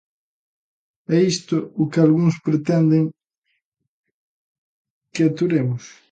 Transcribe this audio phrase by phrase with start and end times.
[1.17, 3.03] É isto o que algúns pretenden
[5.13, 5.83] que aturemos?